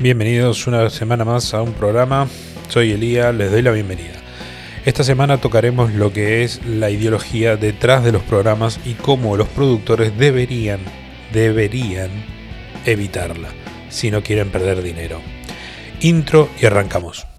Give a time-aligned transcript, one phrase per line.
[0.00, 2.26] Bienvenidos una semana más a un programa.
[2.70, 4.14] Soy Elía, les doy la bienvenida.
[4.86, 9.48] Esta semana tocaremos lo que es la ideología detrás de los programas y cómo los
[9.48, 10.80] productores deberían,
[11.34, 12.08] deberían
[12.86, 13.50] evitarla
[13.90, 15.20] si no quieren perder dinero.
[16.00, 17.29] Intro y arrancamos.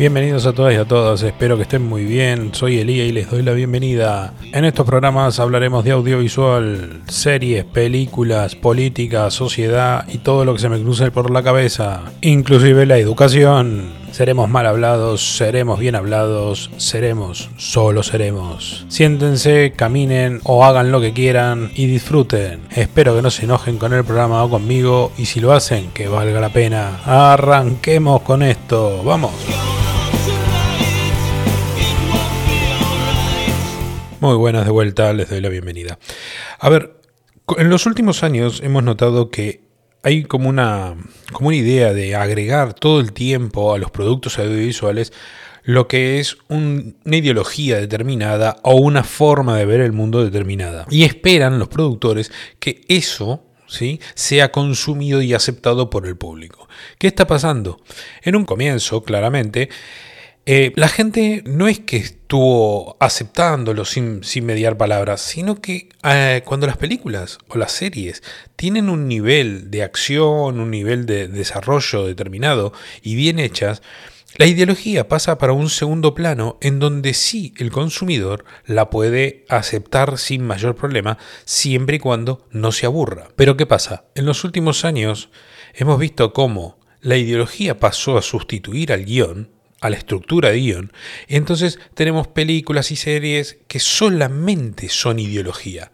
[0.00, 2.54] Bienvenidos a todas y a todos, espero que estén muy bien.
[2.54, 4.32] Soy Elía y les doy la bienvenida.
[4.50, 10.70] En estos programas hablaremos de audiovisual, series, películas, política, sociedad y todo lo que se
[10.70, 13.90] me cruce por la cabeza, inclusive la educación.
[14.10, 18.86] Seremos mal hablados, seremos bien hablados, seremos, solo seremos.
[18.88, 22.60] Siéntense, caminen o hagan lo que quieran y disfruten.
[22.70, 26.08] Espero que no se enojen con el programa o conmigo y si lo hacen, que
[26.08, 27.00] valga la pena.
[27.04, 29.59] Arranquemos con esto, vamos.
[34.20, 35.98] Muy buenas de vuelta, les doy la bienvenida.
[36.58, 37.00] A ver,
[37.56, 39.62] en los últimos años hemos notado que
[40.02, 40.94] hay como una,
[41.32, 45.14] como una idea de agregar todo el tiempo a los productos audiovisuales
[45.62, 50.84] lo que es una ideología determinada o una forma de ver el mundo determinada.
[50.90, 54.00] Y esperan los productores que eso ¿Sí?
[54.14, 56.68] sea consumido y aceptado por el público.
[56.98, 57.80] ¿Qué está pasando?
[58.22, 59.70] En un comienzo, claramente,
[60.46, 66.66] eh, la gente no es que estuvo aceptándolo sin, mediar palabras, sino que eh, cuando
[66.66, 68.22] las películas o las series
[68.56, 73.82] tienen un nivel de acción, un nivel de desarrollo determinado y bien hechas,
[74.36, 80.18] la ideología pasa para un segundo plano en donde sí el consumidor la puede aceptar
[80.18, 83.28] sin mayor problema siempre y cuando no se aburra.
[83.36, 84.04] Pero ¿qué pasa?
[84.14, 85.30] En los últimos años
[85.74, 90.92] hemos visto cómo la ideología pasó a sustituir al guion a la estructura de guion,
[91.28, 95.92] entonces tenemos películas y series que solamente son ideología.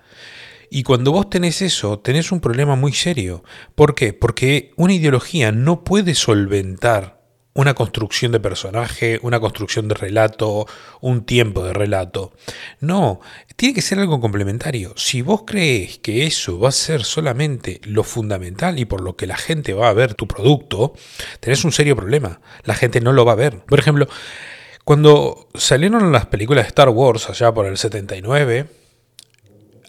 [0.71, 3.45] Y cuando vos tenés eso, tenés un problema muy serio.
[3.75, 4.13] ¿Por qué?
[4.13, 7.16] Porque una ideología no puede solventar
[7.57, 10.67] una construcción de personaje, una construcción de relato,
[11.01, 12.33] un tiempo de relato.
[12.81, 13.21] No,
[13.57, 14.93] tiene que ser algo complementario.
[14.97, 19.27] Si vos crees que eso va a ser solamente lo fundamental y por lo que
[19.27, 20.93] la gente va a ver tu producto,
[21.41, 22.41] tenés un serio problema.
[22.65, 23.61] La gente no lo va a ver.
[23.61, 24.07] Por ejemplo,
[24.85, 28.67] cuando salieron las películas de Star Wars allá por el 79,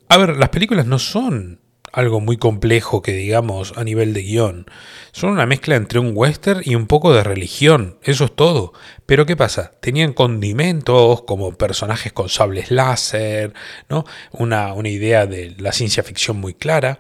[0.08, 1.60] a ver, las películas no son
[1.94, 4.66] algo muy complejo que digamos a nivel de guion.
[5.12, 8.74] Son una mezcla entre un western y un poco de religión, eso es todo.
[9.06, 9.72] Pero ¿qué pasa?
[9.82, 13.54] Tenían condimentos como personajes con sables láser,
[13.90, 14.06] ¿no?
[14.32, 17.00] una, una idea de la ciencia ficción muy clara,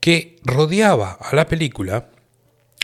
[0.00, 2.10] que rodeaba a la película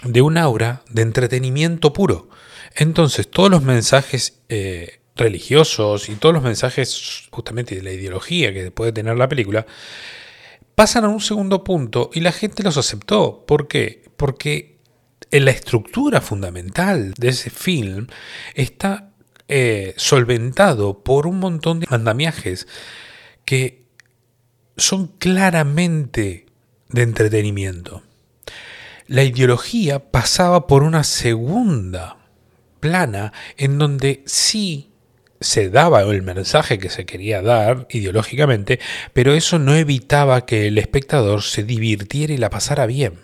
[0.05, 2.29] de un aura de entretenimiento puro.
[2.75, 8.71] Entonces todos los mensajes eh, religiosos y todos los mensajes justamente de la ideología que
[8.71, 9.67] puede tener la película,
[10.82, 13.44] pasan a un segundo punto y la gente los aceptó.
[13.47, 14.03] ¿Por qué?
[14.16, 14.81] Porque
[15.31, 18.09] en la estructura fundamental de ese film
[18.54, 19.12] está
[19.47, 22.66] eh, solventado por un montón de andamiajes
[23.44, 23.84] que
[24.76, 26.47] son claramente
[26.88, 28.03] de entretenimiento.
[29.06, 32.16] La ideología pasaba por una segunda
[32.81, 34.91] plana en donde sí
[35.42, 38.80] se daba el mensaje que se quería dar ideológicamente,
[39.12, 43.20] pero eso no evitaba que el espectador se divirtiera y la pasara bien.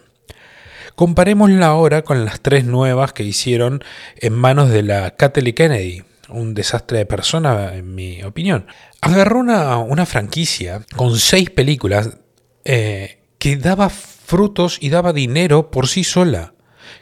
[0.94, 3.84] Comparémosla ahora con las tres nuevas que hicieron
[4.16, 8.66] en manos de la Kathleen Kennedy, un desastre de persona en mi opinión.
[9.00, 12.18] Agarró una, franquicia con seis películas
[12.64, 16.54] eh, que daba frutos y daba dinero por sí sola.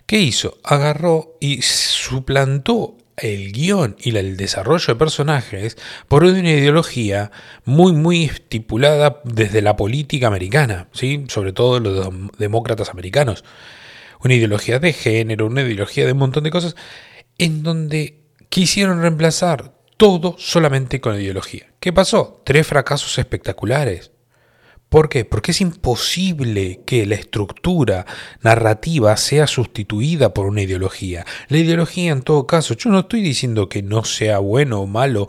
[0.04, 0.59] ¿Qué hizo?
[0.62, 5.78] Agarró y suplantó el guion y el desarrollo de personajes
[6.09, 7.31] por una ideología
[7.65, 11.25] muy muy estipulada desde la política americana, ¿sí?
[11.28, 13.44] sobre todo los demócratas americanos.
[14.22, 16.75] Una ideología de género, una ideología de un montón de cosas,
[17.38, 21.72] en donde quisieron reemplazar todo solamente con ideología.
[21.81, 22.43] ¿Qué pasó?
[22.44, 24.10] Tres fracasos espectaculares.
[24.97, 25.27] ¿Por qué?
[25.27, 28.07] Porque es imposible que la estructura
[28.41, 31.27] narrativa sea sustituida por una ideología.
[31.48, 35.28] La ideología en todo caso, yo no estoy diciendo que no sea bueno o malo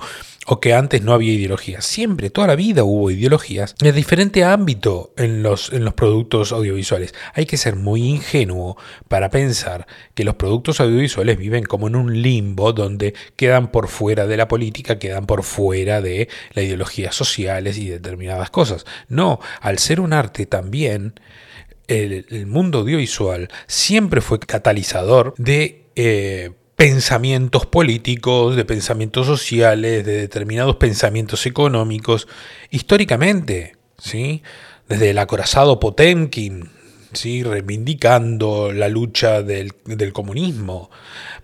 [0.50, 1.86] o que antes no había ideologías.
[1.86, 7.14] Siempre, toda la vida hubo ideologías en diferente ámbito en los, en los productos audiovisuales.
[7.34, 8.78] Hay que ser muy ingenuo
[9.10, 14.26] para pensar que los productos audiovisuales viven como en un limbo donde quedan por fuera
[14.26, 18.86] de la política, quedan por fuera de las ideologías sociales y determinadas cosas.
[19.10, 21.20] No, al ser un arte también,
[21.88, 25.84] el, mundo audiovisual siempre fue catalizador de...
[25.96, 32.28] Eh, pensamientos políticos, de pensamientos sociales, de determinados pensamientos económicos,
[32.70, 34.44] históricamente, ¿sí?
[34.88, 36.70] desde el acorazado Potemkin,
[37.14, 37.42] ¿sí?
[37.42, 39.74] reivindicando la lucha del,
[40.14, 40.92] comunismo,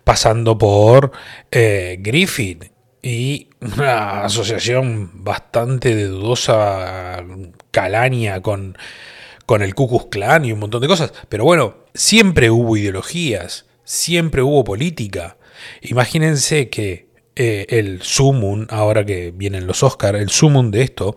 [0.04, 1.10] pasando por
[1.50, 2.70] eh, Griffith
[3.02, 7.24] y una asociación bastante dudosa
[7.72, 8.78] calaña con,
[9.46, 11.12] con el Ku Klux Klan y un montón de cosas.
[11.28, 15.36] Pero bueno, siempre hubo ideologías, siempre hubo política.
[15.82, 21.16] Imagínense que eh, el sumum, ahora que vienen los Oscars, el sumum de esto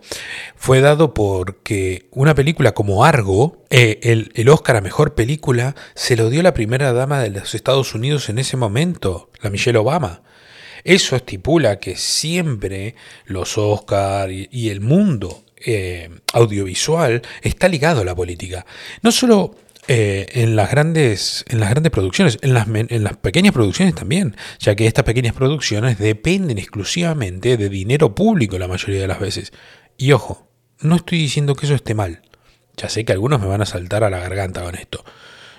[0.55, 6.15] fue dado porque una película como Argo, eh, el, el, Oscar a mejor película, se
[6.15, 10.23] lo dio la primera dama de los Estados Unidos en ese momento, la Michelle Obama.
[10.83, 18.15] Eso estipula que siempre los Oscars y, el mundo eh, audiovisual está ligado a la
[18.15, 18.65] política.
[19.01, 19.53] No solo
[19.87, 24.35] eh, en, las grandes, en las grandes producciones, en las, en las pequeñas producciones también,
[24.59, 29.53] ya que estas pequeñas producciones dependen exclusivamente de dinero público la mayoría de las veces.
[29.97, 30.49] Y ojo,
[30.81, 32.21] no estoy diciendo que eso esté mal.
[32.75, 35.03] Ya sé que algunos me van a saltar a la garganta con esto.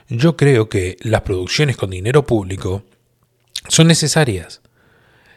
[0.09, 2.85] Yo creo que las producciones con dinero público
[3.69, 4.63] son necesarias,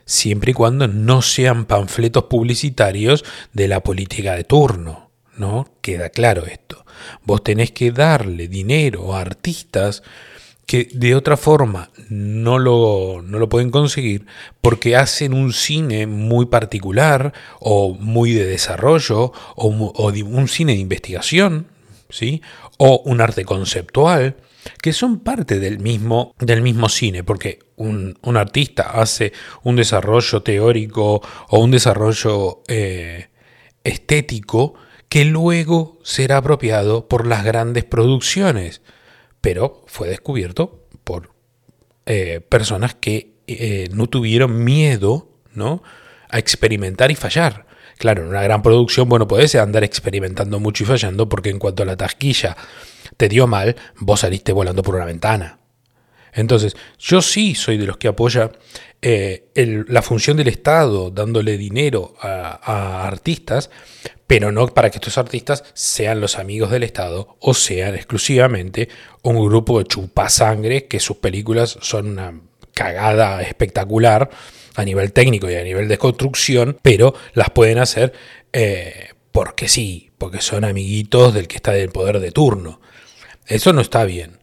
[0.05, 3.23] siempre y cuando no sean panfletos publicitarios
[3.53, 5.11] de la política de turno.
[5.37, 5.65] ¿No?
[5.81, 6.85] Queda claro esto.
[7.23, 10.03] Vos tenés que darle dinero a artistas
[10.65, 14.25] que de otra forma no lo, no lo pueden conseguir
[14.61, 21.67] porque hacen un cine muy particular o muy de desarrollo o, un cine de investigación,
[22.09, 22.41] ¿sí?
[22.77, 24.37] o un arte conceptual
[24.81, 29.33] que son parte del mismo, del mismo cine, porque un, artista hace
[29.63, 33.27] un desarrollo teórico o un desarrollo eh,
[33.83, 34.75] estético
[35.11, 38.81] que luego será apropiado por las grandes producciones,
[39.41, 41.33] pero fue descubierto por
[42.05, 45.83] eh, personas que eh, no tuvieron miedo ¿no?
[46.29, 47.65] a experimentar y fallar.
[47.97, 51.83] Claro, en una gran producción, bueno, puedes andar experimentando mucho y fallando porque en cuanto
[51.83, 52.55] a la tasquilla
[53.17, 55.59] te dio mal, vos saliste volando por una ventana.
[56.33, 58.51] Entonces, yo sí soy de los que apoya
[59.01, 59.49] eh,
[59.87, 63.69] la función del Estado dándole dinero a, artistas,
[64.27, 68.89] pero no para que estos artistas sean los amigos del Estado o sean exclusivamente
[69.23, 72.39] un grupo de chupasangre que sus películas son una
[72.73, 74.29] cagada espectacular
[74.75, 78.13] a nivel técnico y a nivel de construcción, pero las pueden hacer
[78.53, 82.79] eh, porque sí, porque son amiguitos del que está en el poder de turno.
[83.47, 84.40] Eso no está bien.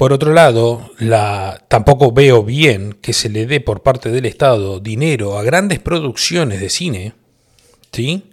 [0.00, 4.80] Por otro lado, la, tampoco veo bien que se le dé por parte del Estado
[4.80, 7.12] dinero a grandes producciones de cine,
[7.92, 8.32] ¿sí?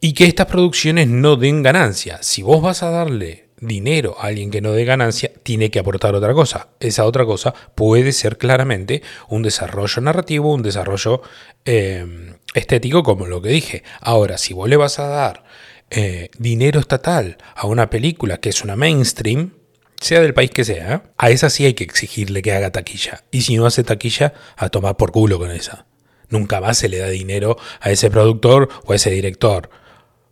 [0.00, 2.18] Y que estas producciones no den ganancia.
[2.22, 6.16] Si vos vas a darle dinero a alguien que no dé ganancia, tiene que aportar
[6.16, 6.70] otra cosa.
[6.80, 11.22] Esa otra cosa puede ser claramente un desarrollo narrativo, un desarrollo
[11.64, 13.84] eh, estético, como lo que dije.
[14.00, 15.44] Ahora, si vos le vas a dar
[15.90, 19.61] eh, dinero estatal a una película que es una mainstream,
[20.02, 23.24] sea del país que sea, a esa sí hay que exigirle que haga taquilla.
[23.30, 25.86] Y si no hace taquilla, a tomar por culo con esa.
[26.28, 29.70] Nunca más se le da dinero a ese productor o a ese director.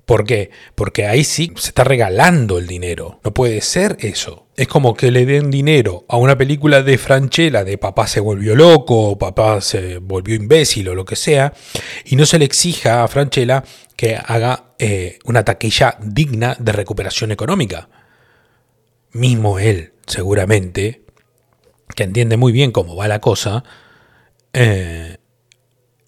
[0.06, 0.50] ¿Por qué?
[0.74, 3.20] Porque ahí sí se está regalando el dinero.
[3.22, 4.46] No puede ser eso.
[4.56, 8.56] Es como que le den dinero a una película de Franchella de papá se volvió
[8.56, 11.52] loco, o papá se volvió imbécil o lo que sea,
[12.04, 13.62] y no se le exija a Franchella
[13.94, 17.88] que haga eh, una taquilla digna de recuperación económica
[19.12, 21.02] mismo él, seguramente,
[21.94, 23.64] que entiende muy bien cómo va la cosa,
[24.52, 25.18] eh,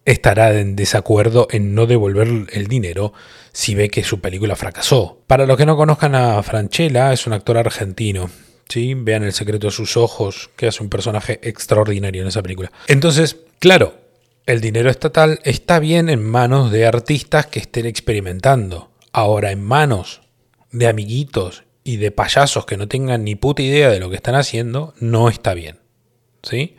[0.04, 3.12] estará en desacuerdo en no devolver el dinero
[3.52, 5.22] si ve que su película fracasó.
[5.26, 8.30] Para los que no conozcan a Franchella, es un actor argentino.
[8.68, 8.94] ¿sí?
[8.94, 12.72] Vean El secreto de sus ojos, que hace un personaje extraordinario en esa película.
[12.88, 13.94] Entonces, claro,
[14.46, 18.90] el dinero estatal está bien en manos de artistas que estén experimentando.
[19.12, 20.22] Ahora, en manos
[20.70, 24.34] de amiguitos y de payasos que no tengan ni puta idea de lo que están
[24.34, 25.78] haciendo, no está bien.
[26.42, 26.76] ¿Sí?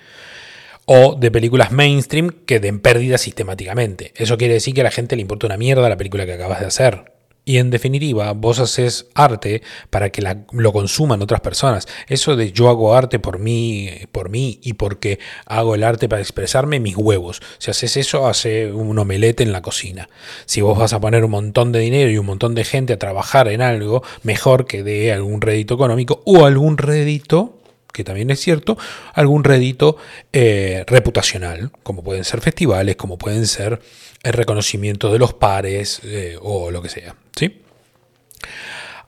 [0.86, 4.13] O de películas mainstream que den pérdida sistemáticamente.
[4.15, 6.60] Eso quiere decir que a la gente le importa una mierda la película que acabas
[6.60, 7.12] de hacer.
[7.46, 11.88] Y en definitiva, vos haces arte para que lo consuman otras personas.
[12.08, 16.22] Eso de yo hago arte por mí, por mí y porque hago el arte para
[16.22, 17.42] expresarme mis huevos.
[17.58, 20.10] Si haces eso, hace un omelete en la cocina.
[20.46, 23.00] Si vos vas a poner un montón de dinero y un montón de gente a
[23.00, 27.58] trabajar en algo, mejor que dé algún rédito económico o algún rédito
[27.94, 28.78] que también es cierto,
[29.14, 29.96] algún rédito
[30.34, 33.80] eh, reputacional, como pueden ser festivales, como pueden ser
[34.24, 37.16] el reconocimiento de los pares eh, o lo que sea.
[37.36, 37.62] ¿sí?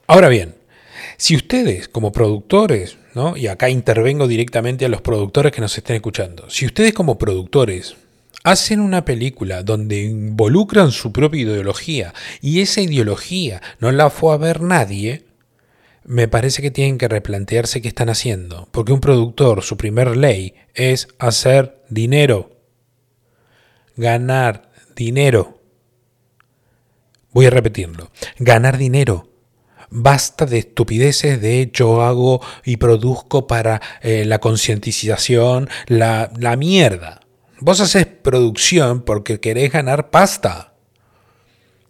[0.08, 0.56] Ahora bien,
[1.18, 3.36] si ustedes como productores, ¿no?
[3.36, 7.96] y acá intervengo directamente a los productores que nos estén escuchando, si ustedes como productores
[8.44, 14.38] hacen una película donde involucran su propia ideología y esa ideología no la fue a
[14.38, 15.25] ver nadie,
[16.05, 18.67] me parece que tienen que replantearse qué están haciendo.
[18.71, 22.51] Porque un productor, su primer ley es hacer dinero.
[23.97, 25.62] Ganar dinero.
[27.31, 28.12] Voy a repetirlo.
[28.38, 29.29] Ganar dinero.
[29.89, 37.21] Basta de estupideces de yo hago y produzco para eh, la concientización, la, la mierda.
[37.59, 40.75] Vos haces producción porque querés ganar pasta.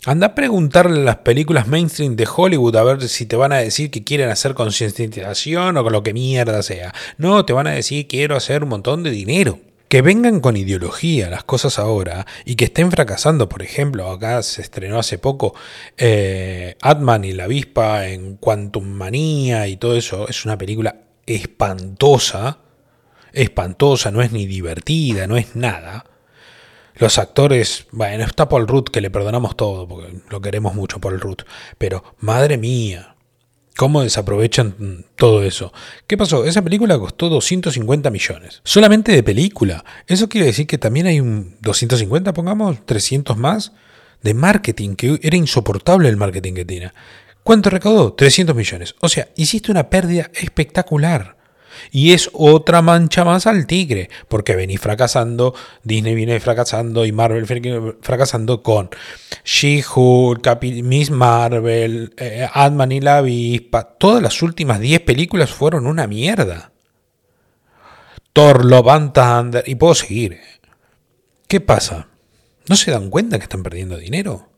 [0.07, 3.57] Anda a preguntarle a las películas mainstream de Hollywood a ver si te van a
[3.57, 6.93] decir que quieren hacer concientización o con lo que mierda sea.
[7.17, 9.59] No, te van a decir quiero hacer un montón de dinero.
[9.87, 13.49] Que vengan con ideología las cosas ahora y que estén fracasando.
[13.49, 15.55] Por ejemplo, acá se estrenó hace poco
[15.97, 20.27] eh, Atman y la avispa en Quantum Manía y todo eso.
[20.27, 22.59] Es una película espantosa.
[23.33, 26.05] Espantosa, no es ni divertida, no es nada
[26.95, 31.19] los actores, bueno, está Paul Rudd, que le perdonamos todo, porque lo queremos mucho Paul
[31.19, 31.39] Rudd,
[31.77, 33.15] pero madre mía,
[33.75, 35.73] ¿cómo desaprovechan todo eso?
[36.07, 36.45] ¿Qué pasó?
[36.45, 39.83] Esa película costó 250 millones, solamente de película.
[40.07, 43.73] Eso quiere decir que también hay un 250, pongamos, 300 más
[44.21, 46.91] de marketing, que era insoportable el marketing que tiene.
[47.43, 48.13] ¿Cuánto recaudó?
[48.13, 48.95] 300 millones.
[49.01, 51.37] O sea, hiciste una pérdida espectacular.
[51.91, 55.53] Y es otra mancha más al tigre, porque venís fracasando,
[55.83, 57.45] Disney viene fracasando y Marvel
[58.01, 58.89] fracasando con
[59.43, 63.83] She-Hulk, Miss Marvel, eh, Ant-Man y la avispa.
[63.97, 66.71] Todas las últimas 10 películas fueron una mierda.
[68.33, 70.39] Thor, Love and Thunder, y puedo seguir.
[71.47, 72.07] ¿Qué pasa?
[72.67, 74.49] ¿No se dan cuenta que están perdiendo dinero?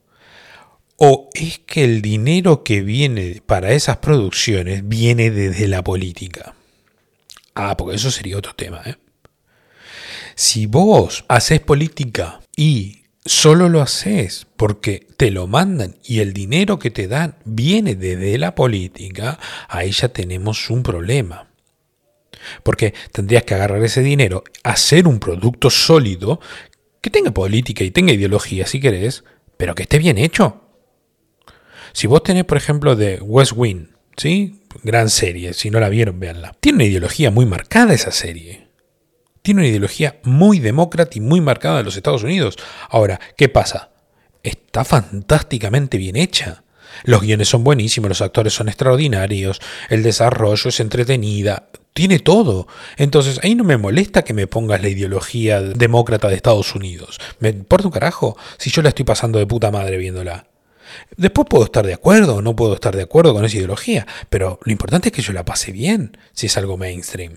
[0.96, 6.56] ¿O es que el dinero que viene para esas producciones viene desde la política?
[7.60, 8.80] Ah, porque eso sería otro tema.
[8.86, 8.94] ¿eh?
[10.36, 16.78] Si vos haces política y solo lo haces porque te lo mandan y el dinero
[16.78, 21.50] que te dan viene desde la política, ahí ya tenemos un problema.
[22.62, 26.40] Porque tendrías que agarrar ese dinero, hacer un producto sólido
[27.00, 29.24] que tenga política y tenga ideología si querés,
[29.56, 30.62] pero que esté bien hecho.
[31.92, 34.57] Si vos tenés, por ejemplo, de West Wing, ¿sí?
[34.82, 36.54] Gran serie, si no la vieron, véanla.
[36.60, 38.68] Tiene una ideología muy marcada esa serie.
[39.42, 42.56] Tiene una ideología muy demócrata y muy marcada de los Estados Unidos.
[42.90, 43.90] Ahora, ¿qué pasa?
[44.42, 46.64] Está fantásticamente bien hecha.
[47.04, 52.66] Los guiones son buenísimos, los actores son extraordinarios, el desarrollo es entretenida, tiene todo.
[52.96, 57.18] Entonces, ahí no me molesta que me pongas la ideología demócrata de Estados Unidos.
[57.40, 60.46] Me importa un carajo si yo la estoy pasando de puta madre viéndola.
[61.16, 64.58] Después puedo estar de acuerdo o no puedo estar de acuerdo con esa ideología, pero
[64.62, 67.36] lo importante es que yo la pase bien si es algo mainstream.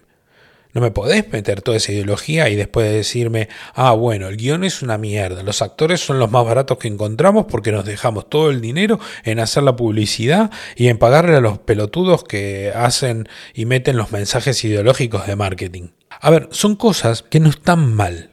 [0.74, 4.81] No me podés meter toda esa ideología y después decirme, ah, bueno, el guion es
[4.81, 8.62] una mierda, los actores son los más baratos que encontramos porque nos dejamos todo el
[8.62, 13.98] dinero en hacer la publicidad y en pagarle a los pelotudos que hacen y meten
[13.98, 15.89] los mensajes ideológicos de marketing.
[16.22, 18.29] A ver, son cosas que no están mal.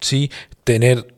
[0.00, 0.30] ¿Sí?
[0.64, 1.14] Tener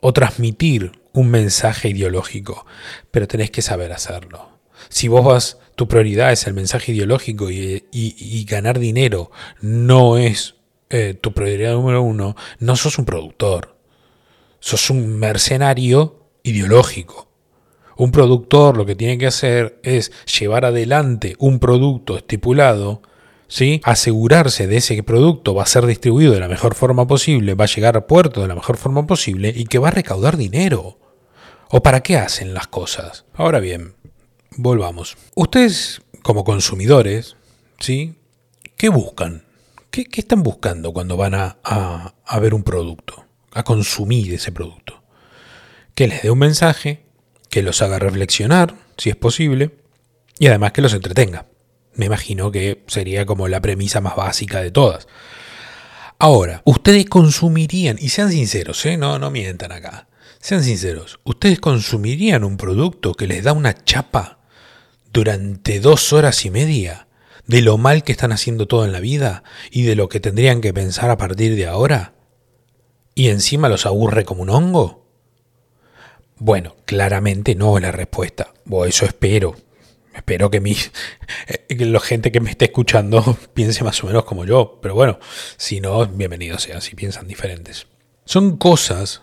[0.00, 2.66] o transmitir un mensaje ideológico,
[3.10, 4.58] pero tenés que saber hacerlo.
[4.88, 10.56] Si vos vas, tu prioridad es el mensaje ideológico y, ganar dinero no es
[10.90, 13.76] eh, tu prioridad número uno, no sos un productor,
[14.60, 17.28] sos un mercenario ideológico.
[17.96, 23.02] Un productor lo que tiene que hacer es llevar adelante un producto estipulado
[23.48, 23.80] ¿sí?
[23.84, 27.68] asegurarse de ese producto va a ser distribuido de la mejor forma posible, va a
[27.68, 30.98] llegar a puerto de la mejor forma posible y que va a recaudar dinero.
[31.70, 33.24] ¿O para qué hacen las cosas?
[33.34, 33.94] Ahora bien,
[34.56, 35.16] volvamos.
[35.34, 37.36] Ustedes, como consumidores,
[37.78, 38.14] ¿sí?
[38.76, 39.44] ¿Qué buscan?
[39.90, 43.24] ¿Qué, están buscando cuando van a, a ver un producto?
[43.52, 45.02] A consumir ese producto.
[45.94, 47.04] Que les dé un mensaje,
[47.50, 49.76] que los haga reflexionar, si es posible,
[50.38, 51.46] y además que los entretenga.
[51.98, 55.08] Me imagino que sería como la premisa más básica de todas.
[56.20, 58.96] Ahora, ustedes consumirían, y sean sinceros, ¿eh?
[58.96, 60.06] no, no mientan acá,
[60.38, 64.38] sean sinceros, ustedes consumirían un producto que les da una chapa
[65.12, 67.08] durante dos horas y media
[67.48, 70.60] de lo mal que están haciendo todo en la vida y de lo que tendrían
[70.60, 72.12] que pensar a partir de ahora?
[73.16, 75.04] ¿Y encima los aburre como un hongo?
[76.36, 78.54] Bueno, claramente no es la respuesta,
[78.86, 79.56] eso espero,
[80.18, 80.76] espero que, mi,
[81.46, 84.78] eh, la gente que me esté escuchando piense más o menos como yo.
[84.82, 85.18] Pero bueno,
[85.56, 87.86] si no, bienvenido sea, si piensan diferentes.
[88.24, 89.22] Son cosas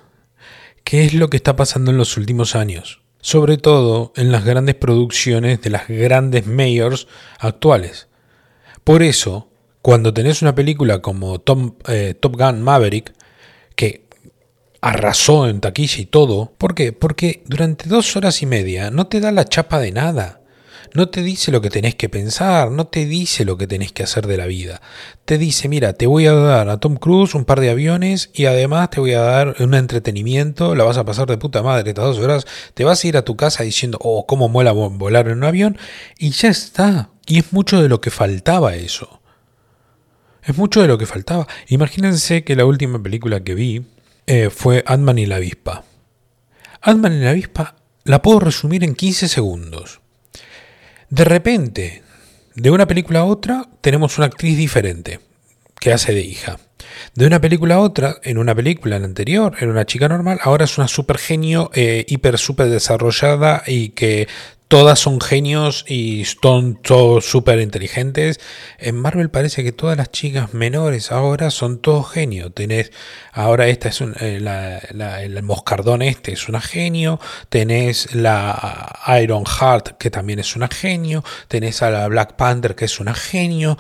[0.84, 3.02] que es lo que está pasando en los últimos años.
[3.22, 7.08] Sobre todo en las grandes producciones de las grandes mayors
[7.40, 8.08] actuales.
[8.84, 9.50] Por eso,
[9.82, 11.42] cuando tenés una película como
[11.88, 13.14] eh, Top Gun Maverick,
[13.76, 14.06] que
[14.80, 16.94] arrasó en taquilla y todo, ¿por qué?
[16.94, 20.45] Porque durante dos horas y media no te da la chapa de nada
[20.96, 24.04] No te dice lo que tenés que pensar, no te dice lo que tenés que
[24.04, 24.82] hacer de la vida.
[25.26, 28.46] Te dice, mira, te voy a dar a Tom Cruise un par de aviones y
[28.46, 32.06] además te voy a dar un entretenimiento, la vas a pasar de puta madre estas
[32.06, 35.40] dos horas, te vas a ir a tu casa diciendo, oh, cómo mola volar en
[35.40, 35.78] un avión
[36.18, 37.10] y ya está.
[37.26, 39.20] Y es mucho de lo que faltaba eso.
[40.44, 41.46] Es mucho de lo que faltaba.
[41.68, 43.86] Imagínense que la última película que vi
[44.28, 45.84] eh, fue Ant-Man y la avispa.
[46.80, 47.76] Ant-Man y la avispa
[48.06, 50.00] la puedo resumir en 15 segundos.
[51.10, 52.04] De repente,
[52.56, 55.20] de una película a otra, tenemos una actriz diferente
[55.80, 56.58] que hace de hija.
[57.14, 60.66] De una película a otra, en una película en anterior era una chica normal, ahora
[60.66, 64.28] es una super genio, eh, hiper super desarrollada y que
[64.68, 68.40] todas son genios y son todos súper inteligentes.
[68.78, 72.54] En Marvel parece que todas las chicas menores ahora son todos genios.
[72.54, 72.92] Tenés,
[73.32, 74.40] ahora esta es un, eh,
[75.22, 77.20] el moscardón este es una genio.
[77.50, 81.24] Tenés la Iron Heart que también es una genio.
[81.48, 83.78] Tenés a la Black Panther que es una genio.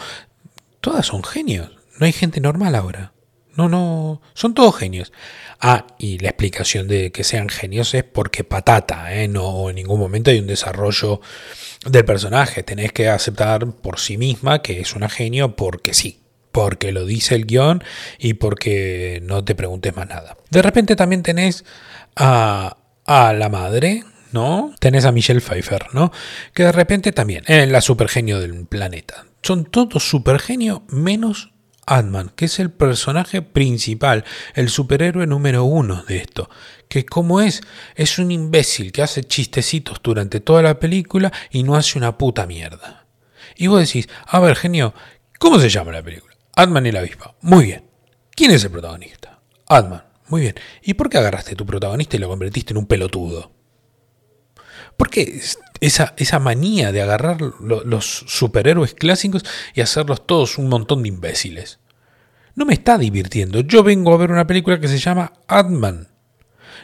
[0.82, 1.72] Todas son genios.
[2.00, 3.14] No hay gente normal ahora.
[3.56, 5.14] No, no, son todos genios.
[5.60, 9.28] Ah, y la explicación de que sean genios es porque patata, ¿eh?
[9.28, 11.22] no en ningún momento hay un desarrollo
[11.86, 12.64] del personaje.
[12.64, 16.22] Tenés que aceptar por sí misma que es una genio porque sí,
[16.52, 17.84] porque lo dice el guion
[18.20, 20.38] y porque no te preguntes más nada.
[20.50, 21.64] De repente también tenés
[22.16, 24.74] a, a la madre, ¿no?
[24.80, 26.12] Tenés a Michelle Pfeiffer, ¿no?
[26.54, 29.26] Que de repente también es la supergenio del planeta.
[29.42, 31.55] Son todos supergenios menos
[31.86, 36.50] ant que es el personaje principal, el superhéroe número uno de esto.
[36.90, 37.62] Que como es,
[37.96, 42.46] es un imbécil que hace chistecitos durante toda la película y no hace una puta
[42.46, 43.06] mierda.
[43.56, 44.94] Y vos decís, a ver, genio,
[45.40, 46.36] ¿cómo se llama la película?
[46.56, 47.36] ant y la avispa.
[47.42, 47.86] Muy bien.
[48.32, 49.40] ¿Quién es el protagonista?
[49.68, 50.56] ant Muy bien.
[50.82, 53.52] ¿Y por qué agarraste tu protagonista y lo convertiste en un pelotudo?
[54.98, 55.42] ¿Por qué
[55.82, 61.80] esa, esa manía de agarrar los superhéroes clásicos y hacerlos todos un montón de imbéciles?
[62.56, 63.60] No me está divirtiendo.
[63.62, 66.08] Yo vengo a ver una película que se llama Adman.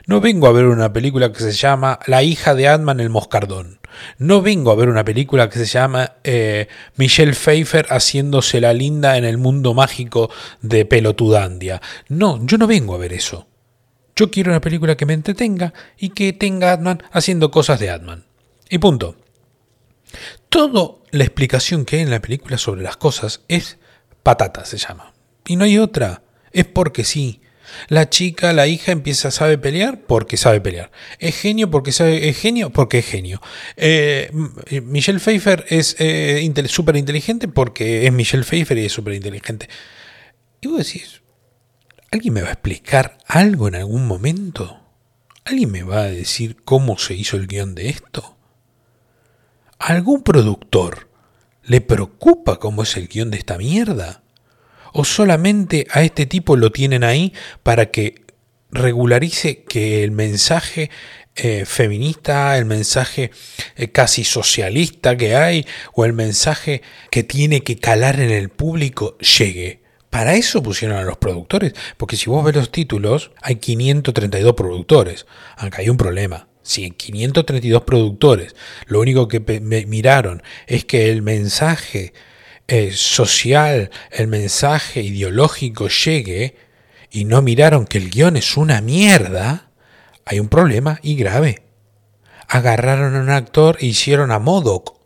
[0.05, 3.79] No vengo a ver una película que se llama La hija de Adman el Moscardón.
[4.17, 9.17] No vengo a ver una película que se llama eh, Michelle Pfeiffer haciéndose la linda
[9.17, 10.29] en el mundo mágico
[10.61, 11.81] de Pelotudandia.
[12.09, 13.47] No, yo no vengo a ver eso.
[14.15, 18.25] Yo quiero una película que me entretenga y que tenga Adman haciendo cosas de Adman.
[18.69, 19.15] Y punto.
[20.49, 23.77] Toda la explicación que hay en la película sobre las cosas es
[24.23, 25.10] patata, se llama.
[25.45, 26.23] Y no hay otra.
[26.51, 27.41] Es porque sí.
[27.87, 30.91] La chica, la hija empieza, sabe pelear porque sabe pelear.
[31.19, 33.41] Es genio porque sabe, es genio porque es genio.
[33.77, 34.29] Eh,
[34.83, 39.69] Michelle Pfeiffer es eh, súper inteligente porque es Michelle Pfeiffer y es súper inteligente.
[40.59, 41.21] Y vos decís,
[42.13, 44.81] ¿Alguien me va a explicar algo en algún momento?
[45.45, 48.37] ¿Alguien me va a decir cómo se hizo el guion de esto?
[49.79, 51.09] algún productor
[51.63, 54.23] le preocupa cómo es el guion de esta mierda?
[54.93, 58.21] ¿O solamente a este tipo lo tienen ahí para que
[58.71, 60.89] regularice que el mensaje
[61.35, 63.31] eh, feminista, el mensaje
[63.75, 69.17] eh, casi socialista que hay, o el mensaje que tiene que calar en el público
[69.19, 69.81] llegue?
[70.09, 75.25] Para eso pusieron a los productores, porque si vos ves los títulos, hay 532 productores,
[75.55, 76.49] aunque hay un problema.
[76.63, 82.13] Si en 532 productores lo único que miraron es que el mensaje
[82.67, 86.55] eh, social, el mensaje ideológico llegue,
[87.09, 89.69] y no miraron que el guion es una mierda,
[90.25, 91.63] hay un problema y grave.
[92.47, 94.97] Agarraron a un actor e hicieron a Modoc,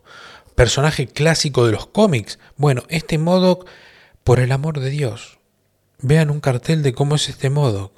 [0.54, 2.38] personaje clásico de los cómics.
[2.56, 3.68] Bueno, este Modoc
[4.26, 5.38] por el amor de Dios,
[6.00, 7.92] vean un cartel de cómo es este modo.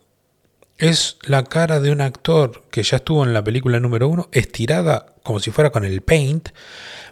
[0.76, 5.14] Es la cara de un actor que ya estuvo en la película número uno, estirada
[5.22, 6.50] como si fuera con el paint,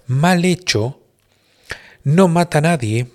[0.06, 1.00] mal hecho,
[2.06, 3.08] no mata a nadie,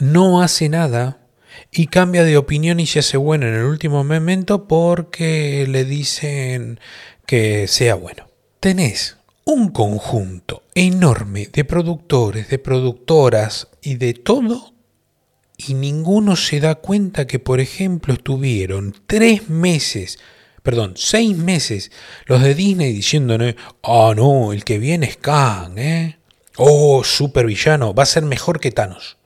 [0.00, 1.26] no hace nada
[1.72, 6.78] y cambia de opinión y se hace bueno en el último momento porque le dicen
[7.26, 8.28] que sea bueno.
[8.60, 14.72] Tenés un conjunto enorme de productores, de productoras y de todo
[15.56, 20.20] y ninguno se da cuenta que, por ejemplo, estuvieron tres meses,
[20.62, 21.90] perdón, seis meses
[22.26, 26.15] los de Disney diciéndole, ah, no, el que viene es Kang, ¿eh?
[26.56, 29.18] Oh, supervillano, va a ser mejor que Thanos.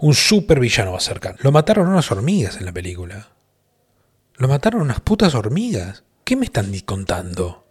[0.00, 1.36] Un supervillano va a ser Kang.
[1.40, 3.28] Lo mataron unas hormigas en la película.
[4.36, 6.04] Lo mataron unas putas hormigas.
[6.24, 7.66] ¿Qué me están contando?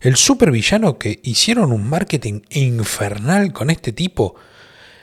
[0.00, 4.34] El supervillano que hicieron un marketing infernal con este tipo.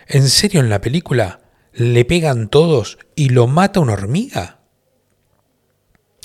[0.07, 1.41] ¿En serio en la película
[1.73, 4.60] le pegan todos y lo mata una hormiga?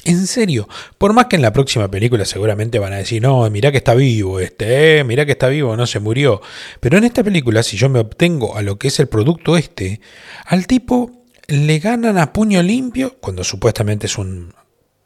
[0.06, 3.72] En serio, por más que en la próxima película seguramente van a decir, no, mirá
[3.72, 6.40] que está vivo este, eh, mirá que está vivo, no se murió.
[6.78, 10.00] Pero en esta película, si yo me obtengo a lo que es el producto este,
[10.44, 14.54] al tipo le ganan a puño limpio, cuando supuestamente es un,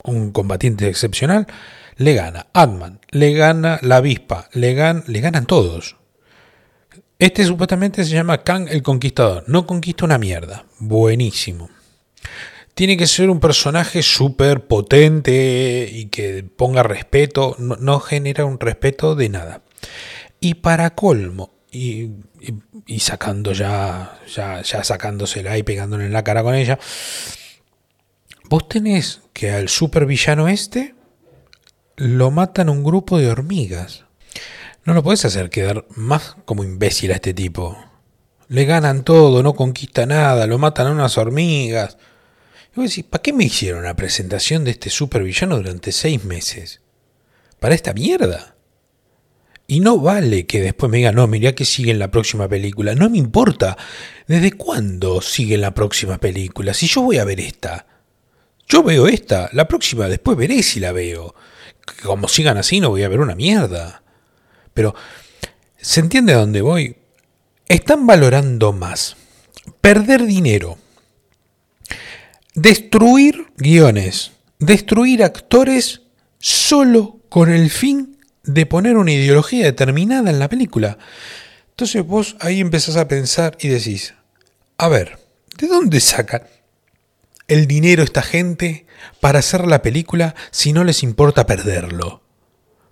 [0.05, 1.47] un combatiente excepcional,
[1.97, 5.97] le gana Atman, le gana la avispa, le, le ganan todos.
[7.19, 11.71] Este supuestamente se llama Kang el Conquistador, no conquista una mierda, buenísimo
[12.81, 19.15] tiene que ser un personaje súper potente y que ponga respeto, no, genera un respeto
[19.15, 19.61] de nada.
[20.41, 22.09] Y para colmo, y,
[22.99, 26.79] sacando ya, ya, ya sacándosela y pegándole en la cara con ella,
[28.49, 30.95] vos tenés que al supervillano este
[31.97, 34.07] lo matan un grupo de hormigas.
[34.87, 37.77] No lo podés hacer quedar más como imbécil a este tipo.
[38.49, 41.99] Le ganan todo, no conquista nada, lo matan a unas hormigas.
[42.73, 46.81] Y vos decís, ¿para qué me hicieron una presentación de este supervillano durante seis meses?
[47.59, 48.57] ¿Para esta mierda?
[49.67, 52.95] Y no vale que después me digan, no, mirá que sigue en la próxima película.
[52.95, 53.77] No me importa.
[54.27, 56.75] ¿Desde cuándo sigue en la próxima película?
[56.75, 57.87] Si yo voy a ver esta.
[58.67, 59.49] Yo veo esta.
[59.53, 61.35] La próxima después veré si la veo.
[62.03, 64.03] Como sigan así no voy a ver una mierda.
[64.75, 64.95] Pero,
[65.77, 66.97] ¿se entiende a dónde voy?
[67.69, 69.17] Están valorando más
[69.81, 70.79] perder dinero
[72.55, 76.03] destruir guiones, destruir actores
[76.39, 80.99] solo con el fin de poner una ideología determinada en la película.
[81.71, 84.15] Entonces vos ahí empezás a pensar y decís,
[84.79, 85.19] a ver,
[85.59, 86.43] ¿de dónde sacan
[87.49, 88.87] el dinero esta gente
[89.21, 92.23] para hacer la película si no les importa perderlo?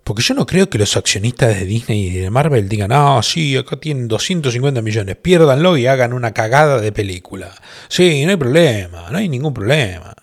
[0.09, 3.55] Porque yo no creo que los accionistas de Disney y de Marvel digan, ah, sí,
[3.59, 7.55] acá tienen 250 millones, piérdanlo y hagan una cagada de película.
[7.89, 10.15] Sí, no hay problema, no hay ningún problema.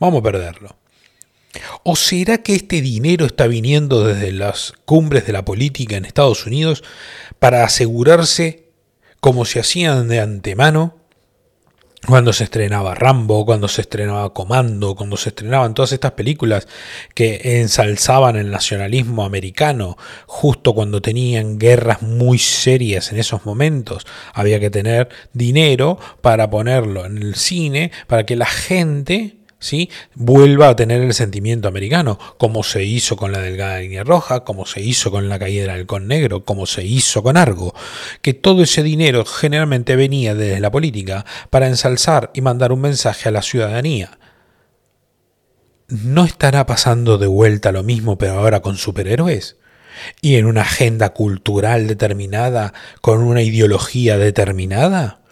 [0.00, 0.78] Vamos a perderlo.
[1.82, 6.46] ¿O será que este dinero está viniendo desde las cumbres de la política en Estados
[6.46, 6.82] Unidos
[7.38, 8.70] para asegurarse,
[9.20, 11.03] como se hacían de antemano,
[12.06, 16.68] cuando se estrenaba Rambo, cuando se estrenaba Comando, cuando se estrenaban todas estas películas
[17.14, 24.60] que ensalzaban el nacionalismo americano, justo cuando tenían guerras muy serias en esos momentos, había
[24.60, 29.88] que tener dinero para ponerlo en el cine, para que la gente ¿sí?
[30.14, 34.66] vuelva a tener el sentimiento americano, como se hizo con la delgada línea roja, como
[34.66, 37.74] se hizo con la caída del halcón negro, como se hizo con Argo,
[38.20, 43.30] que todo ese dinero generalmente venía desde la política para ensalzar y mandar un mensaje
[43.30, 44.18] a la ciudadanía.
[45.88, 49.56] ¿No estará pasando de vuelta lo mismo pero ahora con superhéroes?
[50.20, 55.23] ¿Y en una agenda cultural determinada, con una ideología determinada?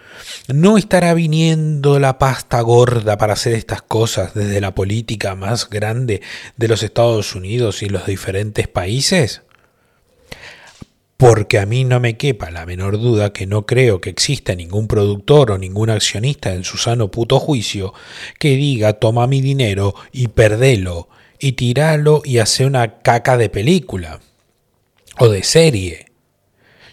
[0.49, 6.23] ¿No estará viniendo la pasta gorda para hacer estas cosas desde la política más grande
[6.57, 9.43] de los Estados Unidos y los diferentes países?
[11.17, 14.89] Porque a mí no me quepa la menor duda que no creo que exista ningún
[14.89, 17.95] productor o ningún accionista en su sano puto juicio
[18.41, 24.21] que diga toma mi dinero y perdelo y tiralo y hace una caca de película
[25.19, 26.12] o de serie.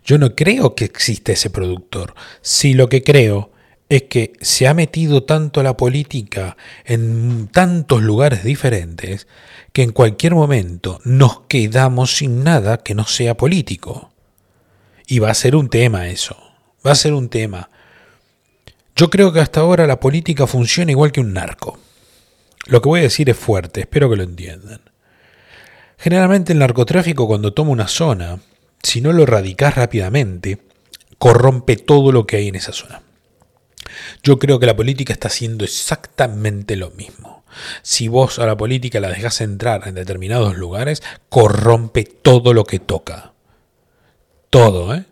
[0.04, 2.14] Yo no creo que exista ese productor.
[2.42, 3.52] Sí lo que creo
[3.90, 9.28] es que se ha metido tanto la política en tantos lugares diferentes
[9.74, 14.12] que en cualquier momento nos quedamos sin nada que no sea político.
[15.08, 16.38] Y va a ser un tema eso,
[16.86, 17.70] va a ser un tema.
[18.96, 21.80] Yo creo que hasta ahora la política funciona igual que un narco.
[22.68, 24.82] Lo que voy a decir es fuerte, espero que lo entiendan.
[25.98, 28.40] Generalmente el narcotráfico cuando toma una zona
[28.84, 30.60] si no lo erradicás rápidamente,
[31.18, 33.02] corrompe todo lo que hay en esa zona.
[34.24, 37.44] Yo creo que la política está haciendo exactamente lo mismo.
[37.82, 42.80] Si vos a la política la dejás entrar en determinados lugares, corrompe todo lo que
[42.80, 43.34] toca.
[44.50, 45.06] Todo, ¿eh?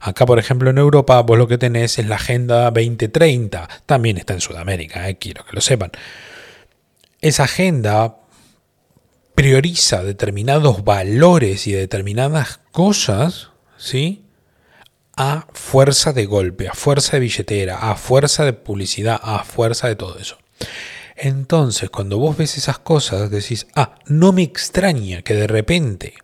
[0.00, 3.68] Acá, por ejemplo, en Europa, vos lo que tenés es la Agenda 2030.
[3.84, 5.18] También está en Sudamérica, ¿eh?
[5.18, 5.90] quiero que lo sepan.
[7.20, 8.16] Esa agenda
[9.38, 14.24] prioriza determinados valores y determinadas cosas, ¿sí?
[15.16, 19.94] A fuerza de golpe, a fuerza de billetera, a fuerza de publicidad, a fuerza de
[19.94, 20.38] todo eso.
[21.14, 26.14] Entonces, cuando vos ves esas cosas, decís, ah, no me extraña que de repente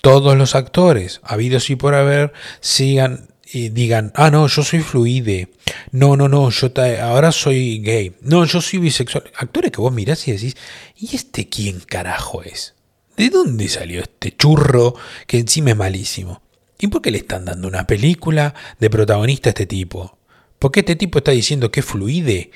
[0.00, 5.48] todos los actores, habidos y por haber, sigan y digan, ah, no, yo soy fluide,
[5.92, 6.68] no, no, no, yo
[7.00, 9.30] ahora soy gay, no, yo soy bisexual.
[9.36, 10.56] Actores que vos mirás y decís,
[10.96, 12.74] ¿y este quién carajo es?
[13.16, 14.94] ¿De dónde salió este churro
[15.26, 16.42] que encima es malísimo?
[16.78, 20.18] ¿Y por qué le están dando una película de protagonista a este tipo?
[20.58, 22.50] ¿Por qué este tipo está diciendo que es fluide?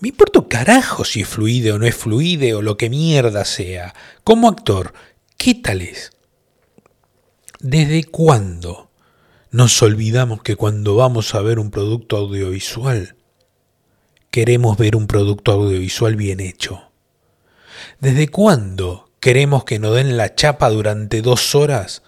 [0.00, 3.94] Me importa carajo si es fluide o no es fluide o lo que mierda sea.
[4.24, 4.94] Como actor,
[5.36, 6.12] ¿qué tal es?
[7.60, 8.85] ¿Desde cuándo
[9.56, 13.16] nos olvidamos que cuando vamos a ver un producto audiovisual,
[14.30, 16.90] queremos ver un producto audiovisual bien hecho?
[17.98, 22.02] ¿Desde cuándo queremos que nos den la chapa durante dos horas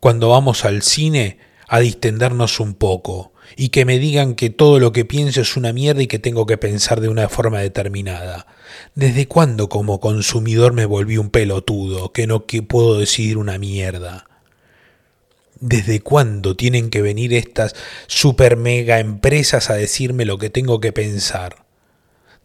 [0.00, 4.90] cuando vamos al cine a distendernos un poco y que me digan que todo lo
[4.90, 8.48] que pienso es una mierda y que tengo que pensar de una forma determinada.
[8.96, 14.26] ¿Desde cuándo como consumidor me volví un pelotudo que no que puedo decidir una mierda?
[15.64, 17.76] ¿Desde cuándo tienen que venir estas
[18.08, 21.64] super mega empresas a decirme lo que tengo que pensar?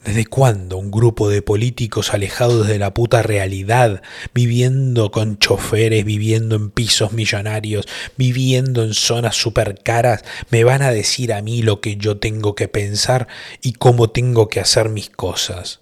[0.06, 4.04] ¿Desde cuándo un grupo de políticos alejados de la puta realidad,
[4.36, 10.92] viviendo con choferes, viviendo en pisos millonarios, viviendo en zonas super caras, me van a
[10.92, 13.28] decir a mí lo que yo tengo que pensar
[13.64, 15.80] y cómo tengo que hacer mis cosas?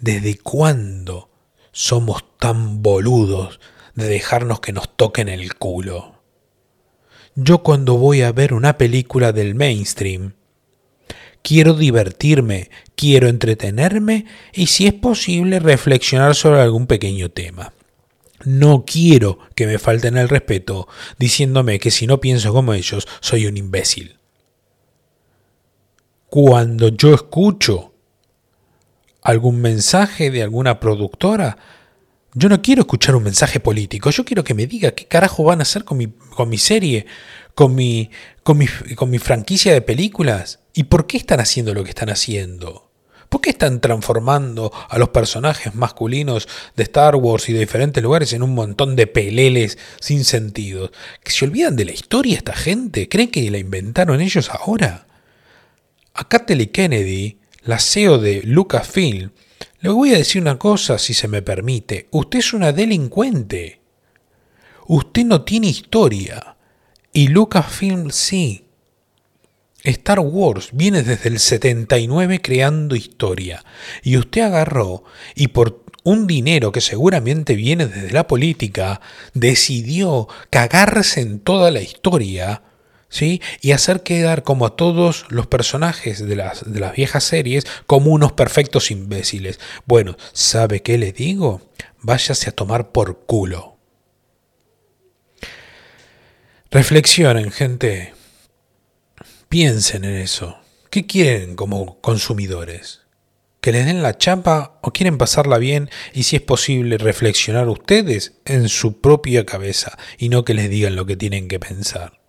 [0.00, 1.30] ¿Desde cuándo
[1.70, 3.60] somos tan boludos
[3.94, 6.13] de dejarnos que nos toquen el culo?
[7.36, 10.34] Yo cuando voy a ver una película del mainstream,
[11.42, 17.72] quiero divertirme, quiero entretenerme y si es posible reflexionar sobre algún pequeño tema.
[18.44, 20.86] No quiero que me falten el respeto
[21.18, 24.18] diciéndome que si no pienso como ellos soy un imbécil.
[26.28, 27.94] Cuando yo escucho
[29.22, 31.56] algún mensaje de alguna productora,
[32.34, 35.60] yo no quiero escuchar un mensaje político, yo quiero que me diga qué carajo van
[35.60, 37.06] a hacer con mi, con mi serie,
[37.54, 38.10] con mi,
[38.42, 38.66] con, mi,
[38.96, 40.60] con mi franquicia de películas.
[40.74, 42.90] ¿Y por qué están haciendo lo que están haciendo?
[43.28, 48.32] ¿Por qué están transformando a los personajes masculinos de Star Wars y de diferentes lugares
[48.32, 50.90] en un montón de peleles sin sentido?
[51.22, 53.08] ¿Que se olvidan de la historia esta gente?
[53.08, 55.06] ¿Creen que la inventaron ellos ahora?
[56.14, 59.30] A Kathleen Kennedy, la CEO de Lucasfilm,
[59.84, 62.08] le voy a decir una cosa si se me permite.
[62.10, 63.80] Usted es una delincuente.
[64.86, 66.56] Usted no tiene historia.
[67.12, 68.64] Y Lucasfilm sí.
[69.82, 73.62] Star Wars viene desde el 79 creando historia
[74.02, 79.02] y usted agarró y por un dinero que seguramente viene desde la política,
[79.34, 82.62] decidió cagarse en toda la historia,
[83.14, 83.40] ¿sí?
[83.60, 88.10] Y hacer quedar como a todos los personajes de las, de las viejas series como
[88.10, 89.60] unos perfectos imbéciles.
[89.86, 91.62] Bueno, ¿sabe qué le digo?
[92.00, 93.78] Váyase a tomar por culo.
[96.72, 98.14] Reflexionen, gente.
[99.48, 100.58] Piensen en eso.
[100.90, 103.02] ¿Qué quieren como consumidores?
[103.60, 108.34] ¿Que les den la chapa o quieren pasarla bien y si es posible reflexionar ustedes
[108.44, 112.23] en su propia cabeza y no que les digan lo que tienen que pensar?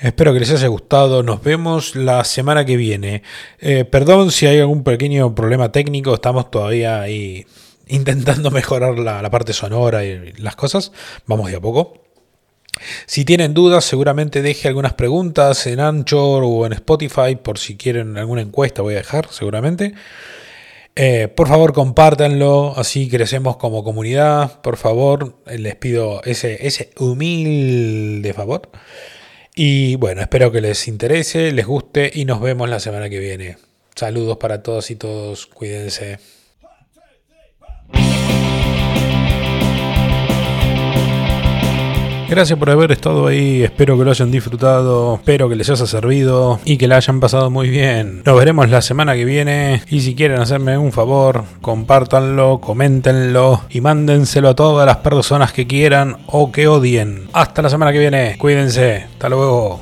[0.00, 1.22] Espero que les haya gustado.
[1.22, 3.22] Nos vemos la semana que viene.
[3.60, 6.14] Eh, perdón si hay algún pequeño problema técnico.
[6.14, 7.46] Estamos todavía ahí
[7.86, 10.92] intentando mejorar la, parte sonora y las cosas.
[11.26, 12.00] Vamos de a poco.
[13.06, 18.18] Si tienen dudas, seguramente deje algunas preguntas en Anchor o en Spotify por si quieren
[18.18, 19.94] alguna encuesta, voy a dejar seguramente.
[20.96, 24.60] Eh, por favor, compártanlo, así crecemos como comunidad.
[24.60, 28.70] Por favor, les pido ese, ese humilde favor.
[29.56, 33.56] Y bueno, espero que les interese, les guste y nos vemos la semana que viene.
[33.94, 36.18] Saludos para todos y todos, cuídense.
[42.28, 46.58] Gracias por haber estado ahí, espero que lo hayan disfrutado, espero que les haya servido
[46.64, 48.22] y que la hayan pasado muy bien.
[48.24, 53.80] Nos veremos la semana que viene y si quieren hacerme un favor, compártanlo, coméntenlo y
[53.80, 57.28] mándenselo a todas las personas que quieran o que odien.
[57.32, 59.80] Hasta la semana que viene, cuídense, hasta luego.